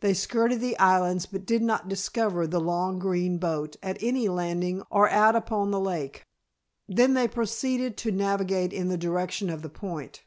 [0.00, 4.82] They skirted the islands but did not discover the long green boat at any landing
[4.90, 6.24] or out upon the lake.
[6.88, 10.22] Then they proceeded to navigate in the direction of the Point.